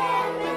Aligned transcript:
Hallelujah. 0.00 0.49